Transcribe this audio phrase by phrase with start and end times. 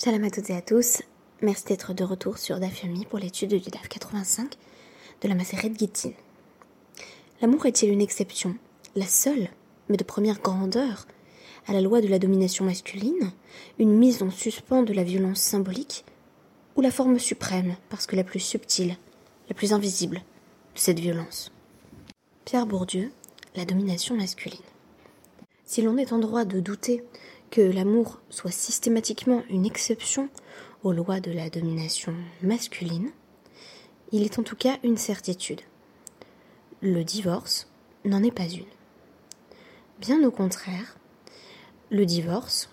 [0.00, 1.02] Shalom à toutes et à tous.
[1.42, 4.54] Merci d'être de retour sur DAF pour l'étude du DAF 85
[5.22, 6.12] de la Maseret Gittin.
[7.42, 8.54] L'amour est-il une exception,
[8.94, 9.48] la seule,
[9.88, 11.08] mais de première grandeur,
[11.66, 13.32] à la loi de la domination masculine,
[13.80, 16.04] une mise en suspens de la violence symbolique,
[16.76, 18.96] ou la forme suprême, parce que la plus subtile,
[19.48, 20.22] la plus invisible
[20.76, 21.50] de cette violence?
[22.44, 23.10] Pierre Bourdieu,
[23.56, 24.60] la domination masculine.
[25.64, 27.02] Si l'on est en droit de douter
[27.50, 30.28] que l'amour soit systématiquement une exception
[30.82, 33.10] aux lois de la domination masculine,
[34.12, 35.60] il est en tout cas une certitude.
[36.80, 37.68] Le divorce
[38.04, 38.64] n'en est pas une.
[40.00, 40.96] Bien au contraire,
[41.90, 42.70] le divorce,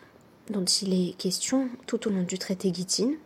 [0.49, 3.17] dont il est question tout au long du traité Guitine,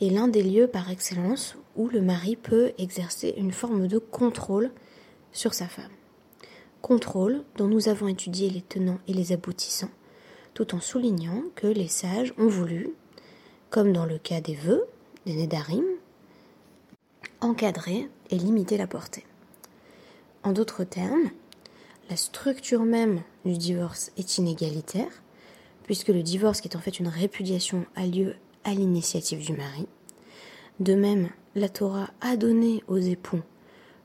[0.00, 4.70] est l'un des lieux par excellence où le mari peut exercer une forme de contrôle
[5.32, 5.90] sur sa femme
[6.86, 9.90] contrôle dont nous avons étudié les tenants et les aboutissants,
[10.56, 12.88] tout en soulignant que les sages ont voulu,
[13.68, 14.86] comme dans le cas des vœux,
[15.26, 15.84] des Nédarim,
[17.42, 19.26] encadrer et limiter la portée.
[20.44, 21.28] En d'autres termes,
[22.08, 25.22] la structure même du divorce est inégalitaire,
[25.82, 29.86] puisque le divorce, qui est en fait une répudiation, a lieu à l'initiative du mari.
[30.80, 33.42] De même, la Torah a donné aux époux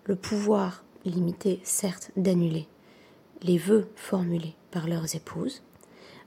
[0.03, 2.67] le pouvoir limité, certes, d'annuler
[3.41, 5.63] les vœux formulés par leurs épouses,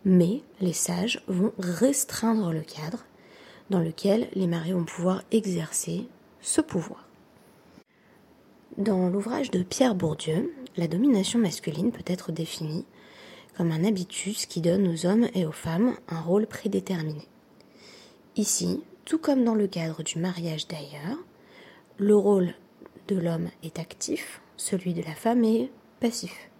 [0.04, 3.04] mais les sages vont restreindre le cadre
[3.70, 6.06] dans lequel les maris vont pouvoir exercer
[6.40, 7.08] ce pouvoir.
[8.76, 12.84] Dans l'ouvrage de Pierre Bourdieu, la domination masculine peut être définie
[13.56, 17.28] comme un habitus qui donne aux hommes et aux femmes un rôle prédéterminé.
[18.36, 21.18] Ici, tout comme dans le cadre du mariage d'ailleurs,
[21.98, 22.54] le rôle
[23.06, 26.50] de l'homme est actif, celui de la femme est passif.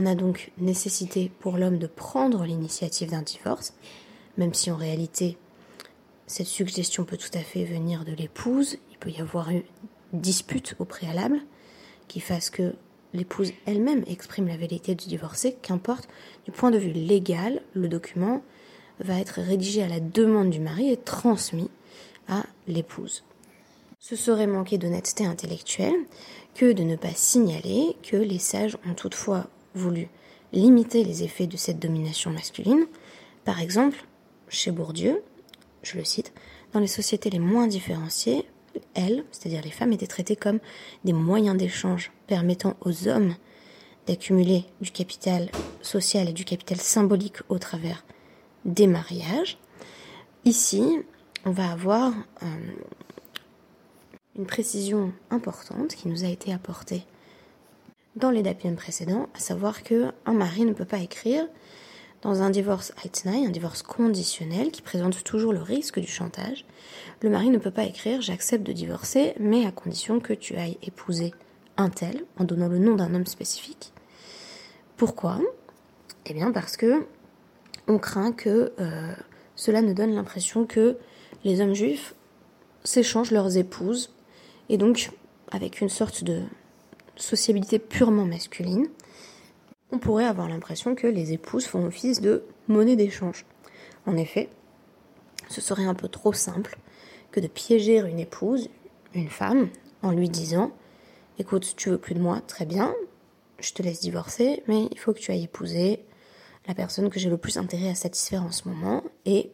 [0.00, 3.74] On a donc nécessité pour l'homme de prendre l'initiative d'un divorce,
[4.36, 5.36] même si en réalité
[6.28, 9.64] cette suggestion peut tout à fait venir de l'épouse, il peut y avoir une
[10.12, 11.40] dispute au préalable
[12.06, 12.74] qui fasse que
[13.12, 16.08] l'épouse elle-même exprime la vérité du divorcé, qu'importe,
[16.44, 18.44] du point de vue légal, le document
[19.00, 21.70] va être rédigé à la demande du mari et transmis
[22.28, 23.24] à l'épouse.
[23.98, 26.06] Ce serait manquer d'honnêteté intellectuelle
[26.54, 30.08] que de ne pas signaler que les sages ont toutefois voulu
[30.52, 32.86] limiter les effets de cette domination masculine.
[33.44, 34.04] Par exemple,
[34.48, 35.22] chez Bourdieu,
[35.82, 36.32] je le cite,
[36.72, 38.44] dans les sociétés les moins différenciées,
[38.94, 40.60] elles, c'est-à-dire les femmes, étaient traitées comme
[41.04, 43.34] des moyens d'échange permettant aux hommes
[44.06, 45.50] d'accumuler du capital
[45.82, 48.04] social et du capital symbolique au travers
[48.64, 49.58] des mariages.
[50.44, 51.00] Ici,
[51.44, 52.12] on va avoir
[52.42, 52.46] euh,
[54.36, 57.04] une précision importante qui nous a été apportée
[58.18, 61.46] dans les dapiens précédents, à savoir que un mari ne peut pas écrire
[62.22, 66.64] dans un divorce Aitnai, un divorce conditionnel qui présente toujours le risque du chantage,
[67.22, 70.78] le mari ne peut pas écrire j'accepte de divorcer, mais à condition que tu ailles
[70.82, 71.32] épouser
[71.76, 73.92] un tel, en donnant le nom d'un homme spécifique.
[74.96, 75.38] Pourquoi?
[76.26, 77.06] Eh bien parce que
[77.86, 79.14] on craint que euh,
[79.54, 80.98] cela ne donne l'impression que
[81.44, 82.14] les hommes juifs
[82.82, 84.10] s'échangent leurs épouses,
[84.68, 85.10] et donc
[85.52, 86.42] avec une sorte de,
[87.18, 88.88] sociabilité purement masculine,
[89.90, 93.46] on pourrait avoir l'impression que les épouses font office de monnaie d'échange.
[94.06, 94.48] En effet,
[95.48, 96.78] ce serait un peu trop simple
[97.30, 98.68] que de piéger une épouse,
[99.14, 99.68] une femme,
[100.02, 100.72] en lui disant
[101.38, 102.94] Écoute, tu veux plus de moi, très bien,
[103.60, 106.04] je te laisse divorcer, mais il faut que tu ailles épouser
[106.66, 109.52] la personne que j'ai le plus intérêt à satisfaire en ce moment, et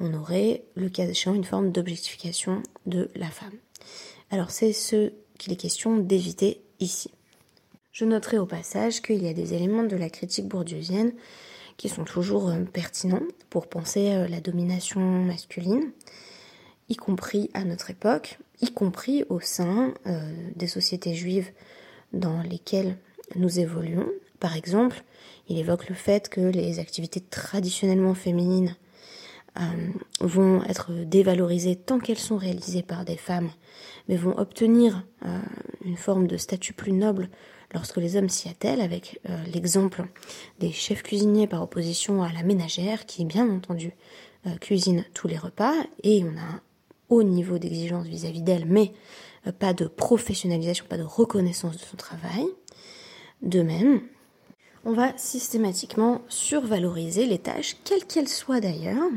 [0.00, 3.52] on aurait, le cas échéant, une forme d'objectification de la femme.
[4.30, 6.62] Alors c'est ce qu'il est question d'éviter
[7.92, 11.12] Je noterai au passage qu'il y a des éléments de la critique bourdieusienne
[11.76, 15.92] qui sont toujours euh, pertinents pour penser euh, la domination masculine,
[16.88, 20.20] y compris à notre époque, y compris au sein euh,
[20.56, 21.50] des sociétés juives
[22.12, 22.96] dans lesquelles
[23.36, 24.08] nous évoluons.
[24.40, 25.02] Par exemple,
[25.48, 28.76] il évoque le fait que les activités traditionnellement féminines
[30.20, 33.50] vont être dévalorisées tant qu'elles sont réalisées par des femmes,
[34.08, 35.04] mais vont obtenir
[35.84, 37.28] une forme de statut plus noble
[37.74, 40.04] lorsque les hommes s'y attellent, avec euh, l'exemple
[40.58, 43.92] des chefs cuisiniers par opposition à la ménagère, qui bien entendu
[44.46, 46.60] euh, cuisine tous les repas, et on a un
[47.08, 48.92] haut niveau d'exigence vis-à-vis d'elle, mais
[49.46, 52.46] euh, pas de professionnalisation, pas de reconnaissance de son travail.
[53.42, 54.02] De même,
[54.84, 59.10] on va systématiquement survaloriser les tâches, quelles qu'elles soient d'ailleurs,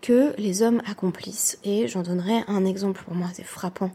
[0.00, 1.58] que les hommes accomplissent.
[1.64, 3.90] Et j'en donnerai un exemple pour moi assez frappant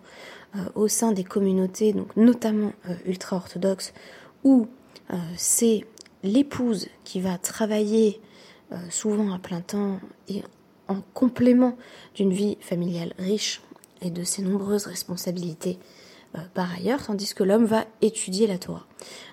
[0.56, 3.94] euh, au sein des communautés, donc notamment euh, ultra-orthodoxes,
[4.44, 4.68] où
[5.12, 5.86] euh, c'est
[6.24, 8.22] l'épouse qui va travailler
[8.90, 10.42] souvent à plein temps et
[10.88, 11.78] en complément
[12.16, 13.62] d'une vie familiale riche
[14.02, 15.78] et de ses nombreuses responsabilités
[16.54, 18.86] par ailleurs, tandis que l'homme va étudier la Torah.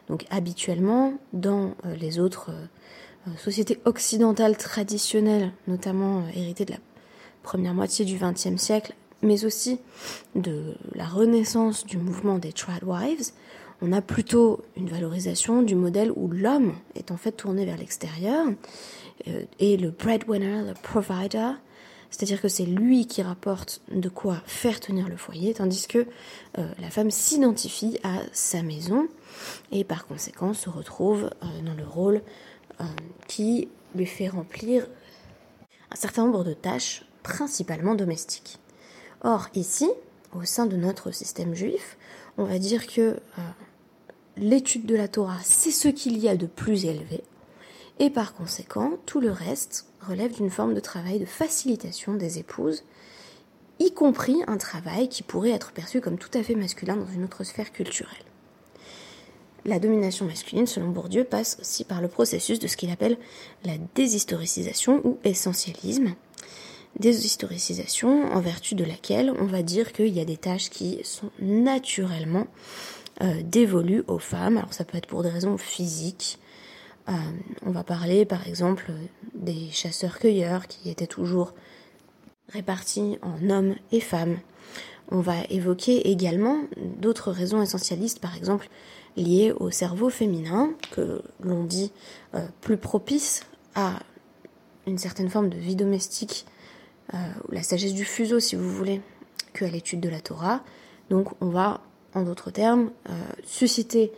[0.08, 6.79] Donc habituellement, dans euh, les autres euh, sociétés occidentales traditionnelles, notamment héritées de la
[7.43, 9.79] première moitié du XXe siècle, mais aussi
[10.35, 13.32] de la renaissance du mouvement des Wives,
[13.82, 18.47] on a plutôt une valorisation du modèle où l'homme est en fait tourné vers l'extérieur
[19.58, 21.52] et le breadwinner, le provider,
[22.10, 26.06] c'est-à-dire que c'est lui qui rapporte de quoi faire tenir le foyer, tandis que
[26.58, 29.06] euh, la femme s'identifie à sa maison
[29.70, 32.20] et par conséquent se retrouve euh, dans le rôle
[32.80, 32.84] euh,
[33.28, 34.86] qui lui fait remplir
[35.90, 38.58] un certain nombre de tâches, principalement domestiques.
[39.22, 39.88] Or, ici,
[40.34, 41.96] au sein de notre système juif,
[42.38, 43.16] on va dire que
[44.36, 47.22] l'étude de la Torah, c'est ce qu'il y a de plus élevé,
[48.00, 52.82] et par conséquent, tout le reste relève d'une forme de travail de facilitation des épouses,
[53.79, 57.25] y compris un travail qui pourrait être perçu comme tout à fait masculin dans une
[57.25, 58.25] autre sphère culturelle.
[59.67, 63.19] La domination masculine, selon Bourdieu, passe aussi par le processus de ce qu'il appelle
[63.64, 66.14] la déshistoricisation ou essentialisme.
[66.99, 71.31] Déshistoricisation en vertu de laquelle on va dire qu'il y a des tâches qui sont
[71.38, 72.47] naturellement
[73.23, 74.56] euh, dévolues aux femmes.
[74.56, 76.38] Alors ça peut être pour des raisons physiques,
[77.10, 77.14] euh,
[77.66, 78.92] on va parler par exemple
[79.34, 81.54] des chasseurs-cueilleurs qui étaient toujours
[82.48, 84.38] répartis en hommes et femmes.
[85.10, 86.62] On va évoquer également
[86.98, 88.68] d'autres raisons essentialistes, par exemple
[89.16, 91.90] liées au cerveau féminin, que l'on dit
[92.34, 93.98] euh, plus propice à
[94.86, 96.46] une certaine forme de vie domestique,
[97.14, 97.16] euh,
[97.50, 99.00] la sagesse du fuseau si vous voulez,
[99.52, 100.62] qu'à l'étude de la Torah.
[101.08, 101.80] Donc on va,
[102.14, 102.90] en d'autres termes,
[103.44, 104.12] susciter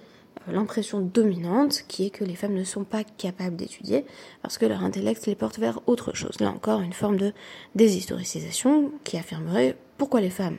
[0.48, 4.04] l'impression dominante qui est que les femmes ne sont pas capables d'étudier
[4.42, 6.40] parce que leur intellect les porte vers autre chose.
[6.40, 7.32] Là encore, une forme de
[7.74, 10.58] déshistoricisation qui affirmerait pourquoi les femmes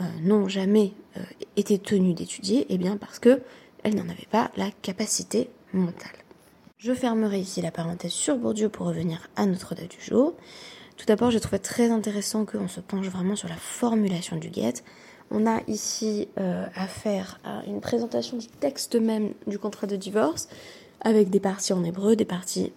[0.00, 1.22] euh, n'ont jamais euh,
[1.56, 3.40] été tenues d'étudier Eh bien parce que
[3.82, 6.16] elles n'en avaient pas la capacité mentale.
[6.78, 10.34] Je fermerai ici la parenthèse sur Bourdieu pour revenir à notre date du jour.
[10.96, 14.84] Tout d'abord, j'ai trouvé très intéressant qu'on se penche vraiment sur la formulation du guette
[15.30, 20.48] on a ici euh, affaire à une présentation du texte même du contrat de divorce,
[21.00, 22.72] avec des parties en hébreu, des parties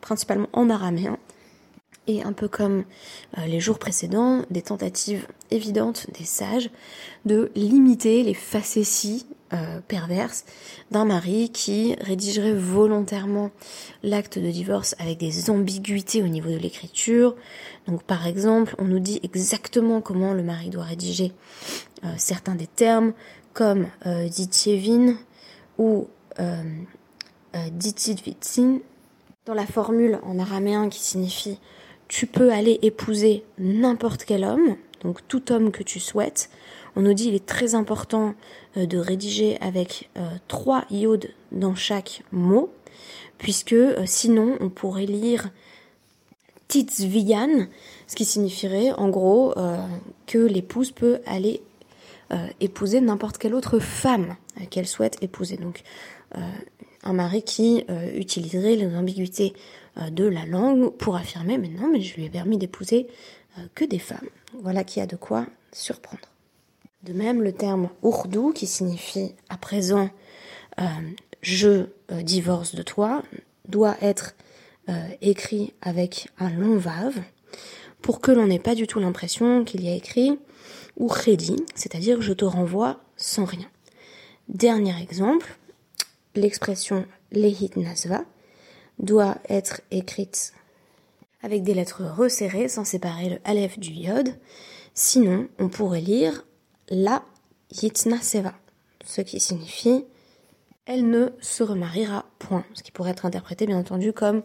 [0.00, 1.18] principalement en araméen,
[2.06, 2.84] et un peu comme
[3.38, 6.70] euh, les jours précédents, des tentatives évidentes des sages
[7.24, 10.44] de limiter les facéties euh, perverses
[10.90, 13.50] d'un mari qui rédigerait volontairement
[14.02, 17.36] l'acte de divorce avec des ambiguïtés au niveau de l'écriture.
[17.86, 21.32] Donc par exemple, on nous dit exactement comment le mari doit rédiger
[22.16, 23.12] certains des termes,
[23.52, 24.28] comme euh,
[25.78, 26.08] ou
[26.40, 26.62] euh,
[27.72, 28.78] Ditidvitsin,
[29.46, 31.58] dans la formule en araméen qui signifie
[32.08, 36.50] tu peux aller épouser n'importe quel homme, donc tout homme que tu souhaites.
[36.94, 38.34] On nous dit il est très important
[38.76, 40.10] de rédiger avec
[40.46, 42.70] trois iodes dans chaque mot,
[43.38, 43.74] puisque
[44.04, 45.48] sinon on pourrait lire
[46.68, 47.66] Titzvian,
[48.06, 49.54] ce qui signifierait en gros
[50.26, 51.71] que l'épouse peut aller euh,
[52.60, 54.36] épouser n'importe quelle autre femme
[54.70, 55.56] qu'elle souhaite épouser.
[55.56, 55.82] Donc
[56.36, 56.40] euh,
[57.02, 59.52] un mari qui euh, utiliserait les ambiguïtés
[60.10, 63.08] de la langue pour affirmer mais non mais je lui ai permis d'épouser
[63.74, 64.28] que des femmes.
[64.62, 66.22] Voilà qui a de quoi surprendre.
[67.02, 70.08] De même le terme ourdou qui signifie à présent
[71.42, 71.88] je
[72.22, 73.22] divorce de toi
[73.68, 74.34] doit être
[75.20, 77.20] écrit avec un long vave
[78.02, 80.38] pour que l'on n'ait pas du tout l'impression qu'il y a écrit
[80.96, 83.68] ou khedi, c'est-à-dire je te renvoie sans rien.
[84.48, 85.56] Dernier exemple,
[86.34, 88.24] l'expression lehit nasva
[88.98, 90.52] doit être écrite
[91.42, 94.34] avec des lettres resserrées sans séparer le aleph du yod.
[94.94, 96.44] Sinon, on pourrait lire
[96.88, 97.22] la
[97.70, 98.54] yitna seva,
[99.04, 100.04] ce qui signifie
[100.84, 104.42] elle ne se remariera point, ce qui pourrait être interprété bien entendu comme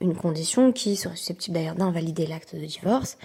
[0.00, 3.18] une condition qui serait susceptible d'ailleurs d'invalider l'acte de divorce.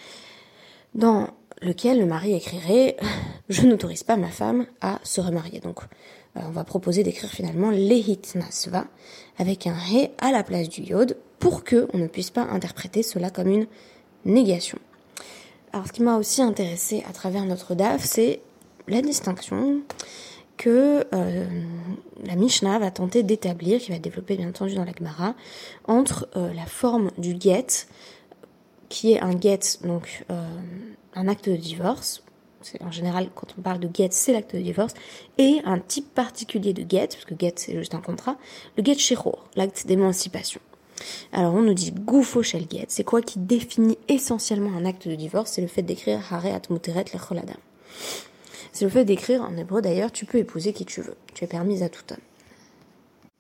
[0.96, 1.30] Dans
[1.62, 2.98] lequel le mari écrirait
[3.50, 5.60] Je n'autorise pas ma femme à se remarier.
[5.60, 5.80] Donc,
[6.36, 8.86] on va proposer d'écrire finalement Lehit Nasva
[9.38, 13.04] avec un He à la place du Yod pour que on ne puisse pas interpréter
[13.04, 13.68] cela comme une
[14.26, 14.78] négation.
[15.74, 18.42] Alors, ce qui m'a aussi intéressé à travers notre DAF, c'est
[18.88, 19.82] la distinction
[20.62, 21.48] que euh,
[22.24, 25.34] la Mishnah va tenter d'établir, qui va développer bien entendu dans la Gemara,
[25.88, 27.88] entre euh, la forme du get,
[28.88, 30.24] qui est un get, donc
[31.16, 32.24] un acte de divorce,
[32.80, 34.94] en général quand on parle de get c'est l'acte de divorce,
[35.40, 38.38] et un type particulier de get, parce que get c'est juste un contrat,
[38.78, 40.62] le get shechor, l'acte d'émancipation.
[41.32, 45.54] Alors on nous dit goufo shelget, c'est quoi qui définit essentiellement un acte de divorce?
[45.54, 47.58] C'est le fait d'écrire hareat muteret lecholadam.
[48.74, 51.48] C'est le fait d'écrire en hébreu d'ailleurs, tu peux épouser qui tu veux, tu es
[51.48, 52.20] permise à tout homme.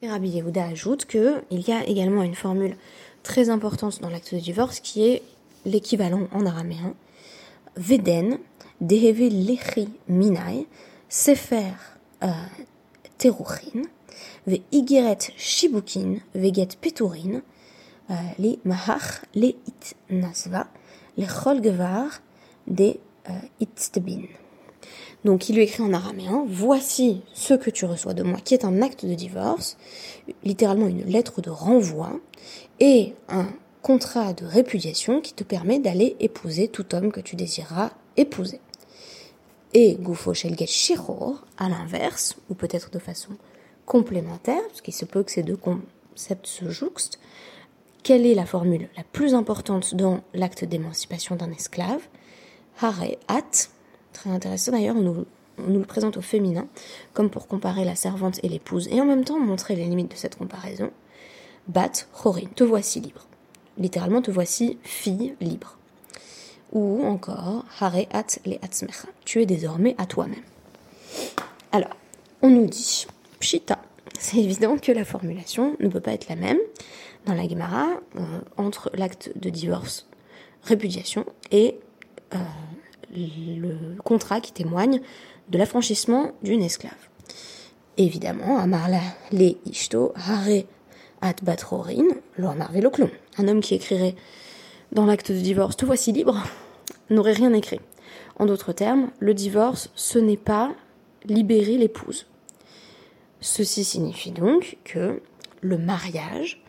[0.01, 2.75] Et Rabbi Yehuda ajoute qu'il y a également une formule
[3.23, 5.21] très importante dans l'acte de divorce qui est
[5.65, 6.95] l'équivalent en araméen
[7.77, 8.39] Veden,
[8.81, 10.67] Deheve Lechi Minai,
[11.07, 11.73] Sefer
[12.23, 12.27] euh,
[13.17, 13.83] Teruchin,
[14.47, 17.41] Ve Igeret Shibukin, Veget Peturin,
[18.09, 20.67] euh, les Mahach, les It Nasva,
[21.15, 22.21] les Cholgevar,
[22.67, 24.23] des euh, Itstebin.
[25.23, 28.65] Donc il lui écrit en araméen, voici ce que tu reçois de moi, qui est
[28.65, 29.77] un acte de divorce,
[30.43, 32.19] littéralement une lettre de renvoi,
[32.79, 33.47] et un
[33.81, 38.59] contrat de répudiation qui te permet d'aller épouser tout homme que tu désireras épouser.
[39.73, 43.31] Et Gufo Shelget Shiror, à l'inverse, ou peut-être de façon
[43.85, 47.19] complémentaire, parce qu'il se peut que ces deux concepts se jouxtent,
[48.03, 52.01] quelle est la formule la plus importante dans l'acte d'émancipation d'un esclave?
[52.81, 53.69] Hare At,
[54.13, 55.25] Très intéressant d'ailleurs, on nous,
[55.79, 56.67] le présente au féminin,
[57.13, 60.17] comme pour comparer la servante et l'épouse, et en même temps montrer les limites de
[60.17, 60.91] cette comparaison.
[61.67, 63.27] Bat Chorin, te voici libre.
[63.77, 65.77] Littéralement, te voici fille libre.
[66.71, 70.43] Ou encore, Hare At le Atzmecha, tu es désormais à toi-même.
[71.71, 71.95] Alors,
[72.41, 73.05] on nous dit,
[73.39, 73.79] Pshita,
[74.19, 76.59] c'est évident que la formulation ne peut pas être la même
[77.25, 80.07] dans la Gemara euh, entre l'acte de divorce,
[80.63, 81.77] répudiation, et
[82.33, 82.37] euh,
[83.15, 85.01] le contrat qui témoigne
[85.49, 86.93] de l'affranchissement d'une esclave.
[87.97, 89.01] Évidemment, Amarla
[89.31, 90.63] le Ishto Hare
[91.21, 91.35] at
[93.37, 94.15] Un homme qui écrirait
[94.91, 96.43] dans l'acte de divorce Te voici libre
[97.09, 97.79] n'aurait rien écrit.
[98.37, 100.73] En d'autres termes, le divorce, ce n'est pas
[101.25, 102.25] libérer l'épouse.
[103.39, 105.21] Ceci signifie donc que
[105.61, 106.63] le mariage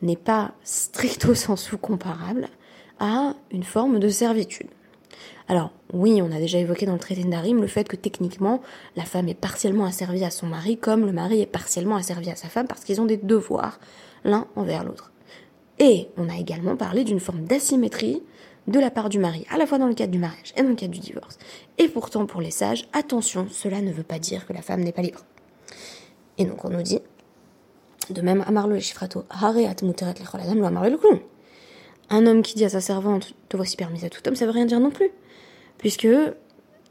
[0.00, 2.48] n'est pas stricto sensu comparable
[2.98, 4.68] à une forme de servitude.
[5.48, 8.62] Alors oui, on a déjà évoqué dans le traité de Darim le fait que techniquement,
[8.96, 12.36] la femme est partiellement asservie à son mari comme le mari est partiellement asservi à
[12.36, 13.78] sa femme parce qu'ils ont des devoirs
[14.24, 15.12] l'un envers l'autre.
[15.78, 18.22] Et on a également parlé d'une forme d'asymétrie
[18.68, 20.68] de la part du mari, à la fois dans le cadre du mariage et dans
[20.68, 21.38] le cadre du divorce.
[21.78, 24.92] Et pourtant, pour les sages, attention, cela ne veut pas dire que la femme n'est
[24.92, 25.20] pas libre.
[26.38, 27.00] Et donc on nous dit,
[28.10, 30.98] de même, Amarlo et Shifrato, Hareat Muteret lo
[32.12, 34.52] Un homme qui dit à sa servante, te voici permise à tout homme, ça veut
[34.52, 35.10] rien dire non plus
[35.82, 36.08] puisque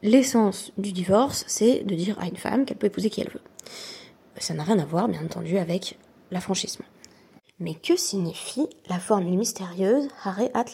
[0.03, 3.41] l'essence du divorce, c'est de dire à une femme qu'elle peut épouser qui elle veut.
[4.37, 5.97] Ça n'a rien à voir, bien entendu, avec
[6.29, 6.85] l'affranchissement.
[7.59, 10.65] Mais que signifie la formule mystérieuse Hare at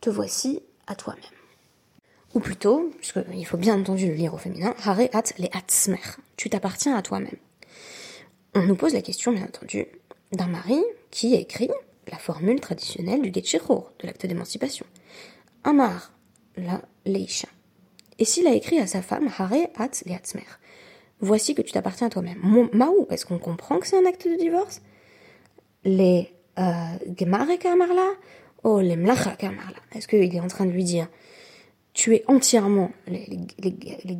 [0.00, 1.22] Te voici à toi-même.
[2.34, 5.22] Ou plutôt, puisqu'il faut bien entendu le lire au féminin, Hare at.
[6.36, 7.36] Tu t'appartiens à toi-même.
[8.54, 9.86] On nous pose la question, bien entendu,
[10.32, 11.70] d'un mari qui écrit
[12.10, 14.86] la formule traditionnelle du Getchirur, de l'acte d'émancipation.
[15.64, 16.12] Amar
[16.56, 17.48] la leisha.
[18.18, 20.46] Et s'il a écrit à sa femme, Hare at leatzmer,
[21.20, 22.38] voici que tu t'appartiens à toi-même.
[22.72, 24.82] Maou, est-ce qu'on comprend que c'est un acte de divorce?
[25.84, 28.10] Les euh, gemare kamarla
[28.64, 29.78] ou les mlacha kamarla?
[29.94, 31.08] Est-ce qu'il est en train de lui dire,
[31.94, 33.26] tu es entièrement les,
[33.58, 34.18] les,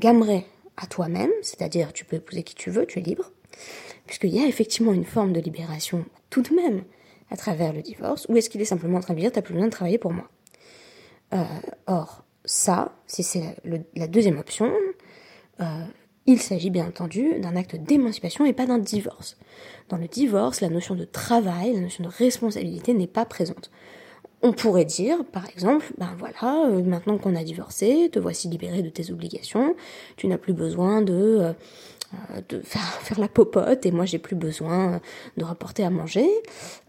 [0.77, 3.31] à toi-même, c'est-à-dire tu peux épouser qui tu veux, tu es libre,
[4.07, 6.83] puisqu'il y a effectivement une forme de libération tout de même
[7.33, 9.55] à travers le divorce, ou est-ce qu'il est simplement en train de dire, t'as plus
[9.55, 10.29] besoin de travailler pour moi?
[11.33, 11.45] Euh,
[11.87, 13.57] or, ça, si c'est
[13.97, 14.71] la deuxième option,
[15.61, 15.65] euh,
[16.27, 19.39] il s'agit bien entendu d'un acte d'émancipation et pas d'un divorce.
[19.89, 23.71] Dans le divorce, la notion de travail, la notion de responsabilité n'est pas présente.
[24.43, 28.83] On pourrait dire, par exemple, ben voilà, euh, maintenant qu'on a divorcé, te voici libéré
[28.83, 29.75] de tes obligations,
[30.17, 31.55] tu n'as plus besoin de
[32.49, 35.01] de faire, la popote et moi j'ai plus besoin
[35.37, 36.29] de rapporter à manger.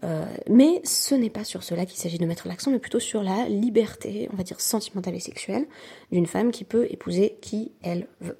[0.02, 3.22] Euh, mais ce n'est pas sur cela qu'il s'agit de mettre l'accent, mais plutôt sur
[3.22, 5.66] la liberté, on va dire sentimentale et sexuelle,
[6.12, 8.38] d'une femme qui peut épouser qui elle veut.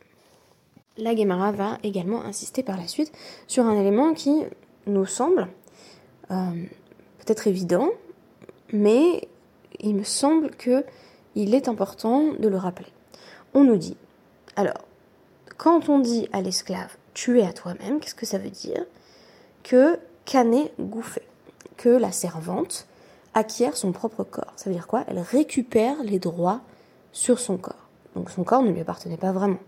[0.96, 3.12] La Gemara va également insister par la suite
[3.48, 4.42] sur un élément qui
[4.86, 5.48] nous semble
[6.30, 6.64] euh,
[7.18, 7.88] peut-être évident,
[8.72, 9.28] mais
[9.80, 10.84] il me semble que
[11.34, 12.88] il est important de le rappeler.
[13.54, 13.96] On nous dit,
[14.56, 14.83] alors,
[15.56, 18.84] quand on dit à l'esclave tu es à toi-même, qu'est-ce que ça veut dire?
[19.62, 21.22] Que canet gouffé,
[21.76, 22.86] que la servante
[23.34, 24.52] acquiert son propre corps.
[24.56, 25.04] Ça veut dire quoi?
[25.06, 26.60] Elle récupère les droits
[27.12, 27.88] sur son corps.
[28.14, 29.58] Donc son corps ne lui appartenait pas vraiment.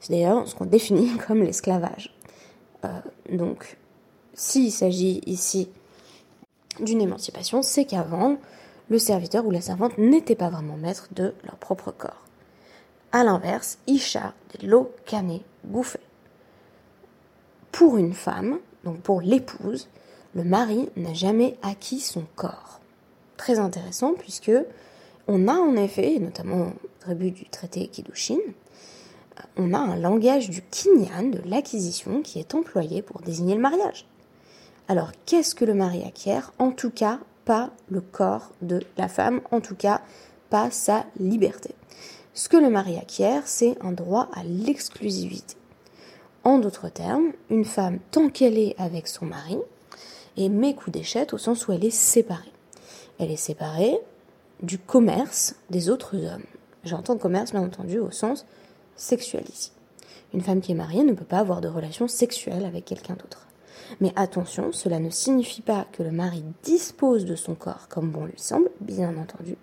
[0.00, 2.14] C'est d'ailleurs ce qu'on définit comme l'esclavage.
[2.84, 2.88] Euh,
[3.30, 3.76] donc,
[4.34, 5.68] s'il s'agit ici
[6.80, 8.36] d'une émancipation, c'est qu'avant,
[8.88, 12.25] le serviteur ou la servante n'était pas vraiment maître de leur propre corps.
[13.16, 16.00] À l'inverse, Isha de l'eau canée bouffée.
[17.72, 19.88] Pour une femme, donc pour l'épouse,
[20.34, 22.78] le mari n'a jamais acquis son corps.
[23.38, 24.52] Très intéressant puisque
[25.28, 26.74] on a en effet, notamment
[27.06, 28.36] au début du traité Kiddushin,
[29.56, 34.06] on a un langage du kinyan, de l'acquisition, qui est employé pour désigner le mariage.
[34.88, 36.52] Alors, qu'est-ce que le mari acquiert?
[36.58, 40.02] En tout cas, pas le corps de la femme, en tout cas,
[40.50, 41.74] pas sa liberté.
[42.36, 45.56] Ce que le mari acquiert, c'est un droit à l'exclusivité.
[46.44, 49.56] En d'autres termes, une femme, tant qu'elle est avec son mari,
[50.36, 52.52] est met coup d'échette au sens où elle est séparée.
[53.18, 53.96] Elle est séparée
[54.62, 56.44] du commerce des autres hommes.
[56.84, 58.44] J'entends commerce, bien entendu, au sens
[58.96, 59.72] sexuel ici.
[60.34, 63.46] Une femme qui est mariée ne peut pas avoir de relation sexuelle avec quelqu'un d'autre.
[64.00, 68.26] Mais attention, cela ne signifie pas que le mari dispose de son corps comme bon
[68.26, 69.56] lui semble, bien entendu.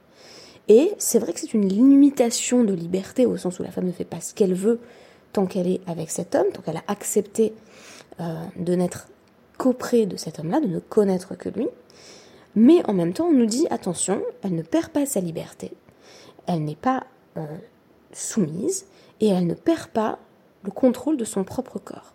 [0.67, 3.91] Et c'est vrai que c'est une limitation de liberté au sens où la femme ne
[3.91, 4.79] fait pas ce qu'elle veut
[5.34, 7.53] tant qu'elle est avec cet homme, tant qu'elle a accepté
[8.20, 9.08] euh, de n'être
[9.58, 11.67] qu'auprès de cet homme-là, de ne connaître que lui.
[12.55, 15.74] Mais en même temps, on nous dit attention, elle ne perd pas sa liberté,
[16.46, 17.03] elle n'est pas
[17.38, 17.46] euh,
[18.12, 18.86] soumise
[19.20, 20.20] et elle ne perd pas
[20.63, 22.13] le contrôle de son propre corps.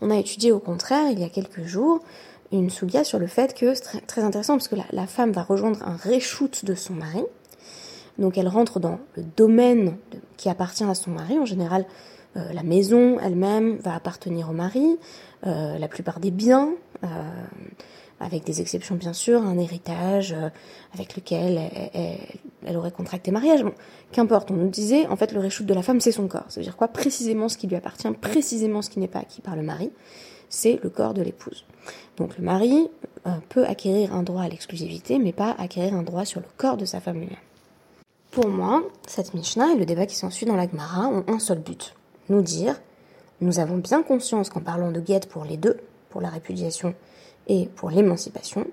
[0.00, 2.02] On a étudié au contraire, il y a quelques jours,
[2.52, 5.82] une souga sur le fait que c'est très, intéressant parce que la, femme va rejoindre
[5.82, 7.24] un reshoot de son mari.
[8.18, 9.96] Donc elle rentre dans le domaine
[10.36, 11.38] qui appartient à son mari.
[11.38, 11.84] En général,
[12.36, 14.98] euh, la maison elle-même va appartenir au mari,
[15.46, 16.70] euh, la plupart des biens,
[17.04, 17.06] euh,
[18.20, 20.34] avec des exceptions bien sûr, un héritage
[20.94, 21.60] avec lequel
[22.64, 23.62] elle, aurait contracté mariage.
[23.62, 23.74] Bon,
[24.12, 26.46] qu'importe, on nous disait, en fait, le reshoot de la femme, c'est son corps.
[26.48, 26.88] Ça veut dire quoi?
[26.88, 29.90] Précisément ce qui lui appartient, précisément ce qui n'est pas acquis par le mari,
[30.48, 31.64] c'est le corps de l'épouse.
[32.16, 32.88] Donc le mari
[33.48, 36.84] peut acquérir un droit à l'exclusivité, mais pas acquérir un droit sur le corps de
[36.84, 37.36] sa femme lui-même.
[38.30, 41.58] Pour moi, cette Mishnah et le débat qui s'ensuit dans la Gemara ont un seul
[41.58, 41.94] but
[42.28, 42.80] nous dire
[43.40, 45.76] nous avons bien conscience qu'en parlant de guette pour les deux,
[46.10, 46.94] pour la répudiation
[47.48, 48.66] et pour l'émancipation,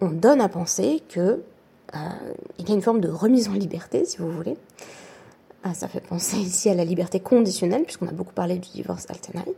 [0.00, 1.42] on donne à penser que
[1.94, 1.98] euh,
[2.58, 4.56] il y a une forme de remise en liberté, si vous voulez.
[5.62, 9.06] Ah, ça fait penser ici à la liberté conditionnelle, puisqu'on a beaucoup parlé du divorce
[9.08, 9.48] alternate,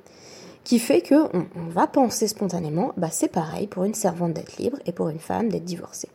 [0.68, 4.76] qui fait que on, va penser spontanément, bah c'est pareil pour une servante d'être libre
[4.84, 6.10] et pour une femme d'être divorcée.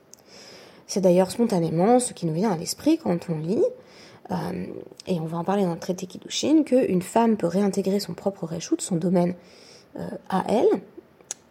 [0.85, 3.63] C'est d'ailleurs spontanément ce qui nous vient à l'esprit quand on lit
[4.29, 4.65] euh,
[5.07, 8.45] et on va en parler dans le traité Kiddushin, qu'une femme peut réintégrer son propre
[8.45, 9.33] reshoot, son domaine
[9.95, 10.69] euh, à elle,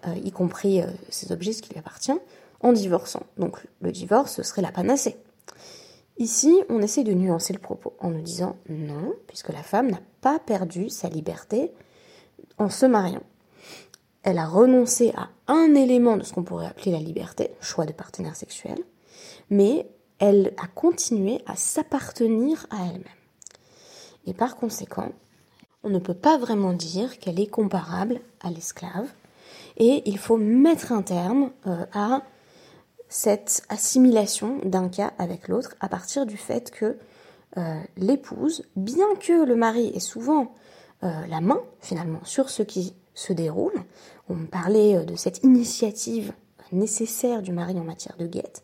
[0.06, 2.12] euh, y compris ses objets, ce qui lui appartient,
[2.60, 3.24] en divorçant.
[3.36, 5.16] Donc le divorce, ce serait la panacée.
[6.18, 10.00] Ici, on essaie de nuancer le propos en nous disant non, puisque la femme n'a
[10.20, 11.72] pas perdu sa liberté
[12.58, 13.22] en se mariant.
[14.22, 17.92] Elle a renoncé à un élément de ce qu'on pourrait appeler la liberté, choix de
[17.92, 18.78] partenaire sexuel,
[19.50, 23.04] mais elle a continué à s'appartenir à elle-même.
[24.26, 25.10] Et par conséquent,
[25.82, 29.08] on ne peut pas vraiment dire qu'elle est comparable à l'esclave,
[29.76, 32.22] et il faut mettre un terme euh, à
[33.08, 36.96] cette assimilation d'un cas avec l'autre à partir du fait que
[37.58, 40.54] euh, l'épouse, bien que le mari ait souvent
[41.04, 43.84] euh, la main finalement sur ce qui se déroule,
[44.28, 46.32] on parlait de cette initiative
[46.72, 48.62] nécessaire du mari en matière de guette,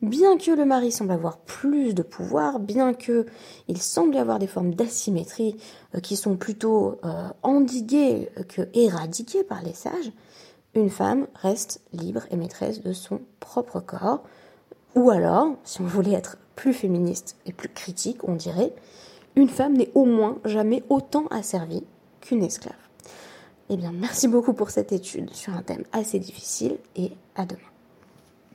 [0.00, 3.26] bien que le mari semble avoir plus de pouvoir, bien que
[3.68, 5.56] il semble avoir des formes d'asymétrie
[5.94, 10.12] euh, qui sont plutôt euh, endiguées que éradiquées par les sages,
[10.74, 14.22] une femme reste libre et maîtresse de son propre corps.
[14.94, 18.72] Ou alors, si on voulait être plus féministe et plus critique, on dirait
[19.36, 21.84] une femme n'est au moins jamais autant asservie
[22.20, 22.74] qu'une esclave.
[23.68, 27.69] Eh bien, merci beaucoup pour cette étude sur un thème assez difficile et à demain.